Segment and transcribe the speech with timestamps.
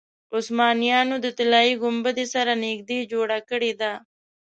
[0.37, 3.91] عثمانیانو د طلایي ګنبدې سره نږدې جوړه کړې ده.